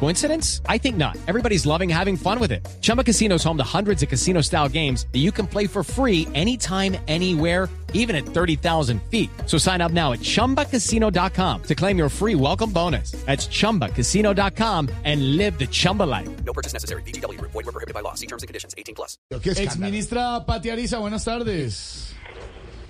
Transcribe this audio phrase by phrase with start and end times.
[0.00, 0.60] Coincidence?
[0.68, 1.16] I think not.
[1.26, 2.66] Everybody's loving having fun with it.
[2.82, 5.82] Chumba Casino is home to hundreds of casino style games that you can play for
[5.82, 9.30] free anytime, anywhere, even at 30,000 feet.
[9.46, 13.12] So sign up now at chumbacasino.com to claim your free welcome bonus.
[13.24, 16.28] That's chumbacasino.com and live the Chumba life.
[16.44, 17.02] No purchase necessary.
[17.02, 17.40] BGW.
[17.40, 18.14] Void were prohibited by law.
[18.14, 18.74] See terms and conditions.
[18.76, 19.16] 18 plus.
[19.30, 19.80] ¿Qué Ex escándalo?
[19.90, 22.12] ministra Pati Ariza, buenas tardes.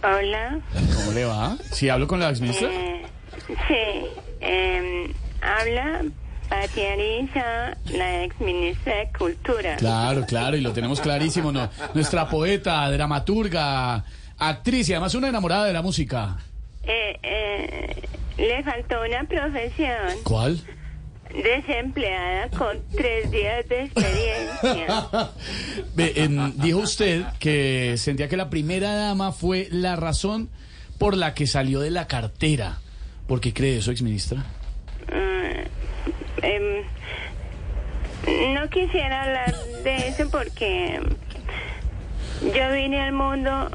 [0.03, 0.61] Hola.
[0.97, 1.57] ¿Cómo le va?
[1.71, 2.69] ¿Sí hablo con la ex ministra?
[2.71, 3.07] Eh,
[3.49, 4.07] sí.
[4.41, 6.03] eh, habla
[6.49, 9.77] Pati Ariza, la ex ministra de Cultura.
[9.77, 11.71] Claro, claro, y lo tenemos clarísimo, ¿no?
[11.95, 14.05] Nuestra poeta, dramaturga,
[14.39, 16.37] actriz y además una enamorada de la música.
[16.83, 18.03] Eh, eh,
[18.37, 20.23] le faltó una profesión.
[20.23, 20.61] ¿Cuál?
[21.33, 25.31] Desempleada con tres días de experiencia.
[26.17, 30.49] Em, dijo usted que sentía que la primera dama fue la razón
[30.99, 32.79] por la que salió de la cartera.
[33.27, 34.03] ¿Por qué cree eso, ex
[36.43, 36.85] Em,
[38.55, 41.01] no quisiera hablar de eso porque
[42.43, 43.71] yo vine al mundo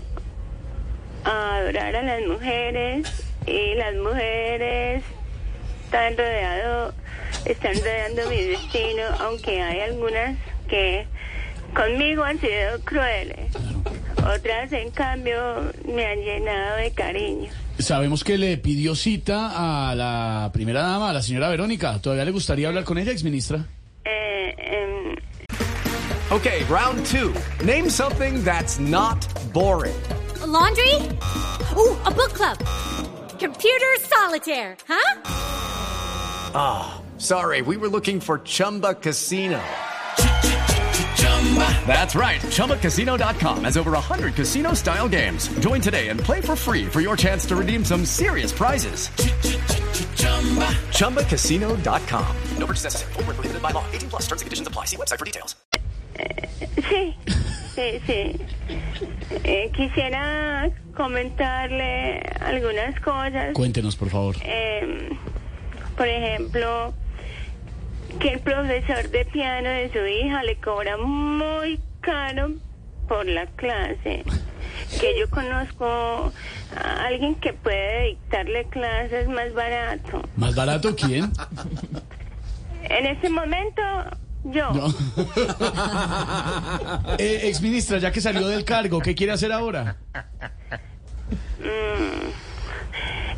[1.24, 5.04] a adorar a las mujeres y las mujeres
[5.86, 6.94] están rodeado,
[7.46, 10.38] están rodeando mi destino, aunque hay algunas
[10.68, 11.06] que
[11.74, 13.56] conmigo han sido crueles.
[14.18, 17.52] Otras, en cambio, me han llenado de cariño.
[17.80, 22.00] Sabemos que le pidió cita a la primera dama, a la señora Verónica.
[22.02, 23.66] ¿Todavía le gustaría hablar con ella, ex ministra?
[24.06, 25.16] Eh, em,
[26.32, 27.34] Okay, round two.
[27.66, 29.18] Name something that's not
[29.54, 29.96] boring.
[30.44, 30.94] A laundry?
[31.76, 32.58] Ooh, a book club.
[33.40, 36.92] Computer solitaire, huh?
[37.18, 39.60] Sorry, we were looking for Chumba Casino.
[41.88, 42.40] That's right.
[42.42, 45.48] ChumbaCasino.com has over 100 casino style games.
[45.60, 49.10] Join today and play for free for your chance to redeem some serious prizes.
[51.00, 52.36] ChumbaCasino.com.
[52.58, 53.14] No purchase necessary.
[53.14, 53.84] Void were prohibited by law.
[53.92, 54.86] 18 plus terms and conditions apply.
[54.86, 55.56] See website for details.
[56.90, 57.16] Sí,
[57.76, 58.40] sí, sí.
[59.44, 63.54] Eh, quisiera comentarle algunas cosas.
[63.54, 64.36] Cuéntenos, por favor.
[64.44, 65.10] Eh,
[65.96, 66.94] por ejemplo,
[68.20, 72.52] que el profesor de piano de su hija le cobra muy caro
[73.08, 74.24] por la clase.
[75.00, 76.32] Que yo conozco
[76.76, 80.22] a alguien que puede dictarle clases más barato.
[80.36, 81.32] ¿Más barato quién?
[82.84, 83.82] En este momento,
[84.44, 84.70] yo.
[87.18, 89.98] Eh, ex ministra, ya que salió del cargo, ¿qué quiere hacer ahora?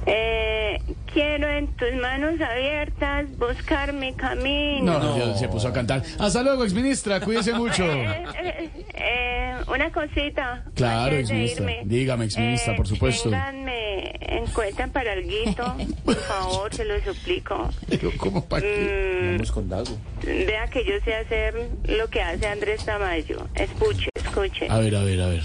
[0.06, 0.80] Eh,
[1.12, 4.94] quiero en tus manos abiertas buscar mi camino.
[4.94, 6.02] No, no, ya se puso a cantar.
[6.18, 7.84] Hasta luego, ex ministra, cuídese mucho.
[7.84, 10.66] Eh, eh, eh, una cosita.
[10.74, 11.68] Claro, exministra.
[11.86, 13.30] Dígame, exministra, por supuesto.
[13.30, 17.70] Ténganme en cuenta para el guito, por favor, se lo suplico.
[17.88, 19.38] Pero, ¿cómo para qué?
[19.40, 23.48] Mm, vea que yo sé hacer lo que hace Andrés Tamayo.
[23.54, 24.68] Escuche, escuche.
[24.70, 25.44] A ver, a ver, a ver.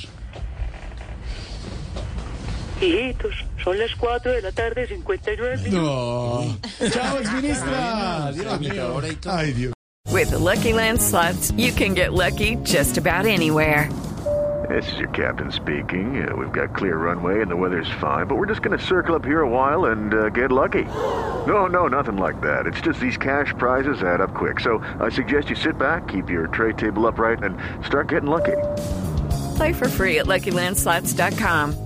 [2.80, 5.72] Hijitos, son las 4 de la tarde, 59 minutos.
[5.82, 6.88] No.
[6.90, 8.32] Chao, ex ministra.
[8.34, 9.00] Dios mío.
[9.26, 9.72] Ay, Dios.
[10.10, 13.90] With the Lucky Land slots, you can get lucky just about anywhere.
[14.68, 16.26] This is your captain speaking.
[16.26, 19.14] Uh, we've got clear runway and the weather's fine, but we're just going to circle
[19.14, 20.84] up here a while and uh, get lucky.
[21.46, 22.66] No, no, nothing like that.
[22.66, 24.60] It's just these cash prizes add up quick.
[24.60, 28.56] So I suggest you sit back, keep your tray table upright, and start getting lucky.
[29.56, 31.85] Play for free at LuckyLandSlots.com.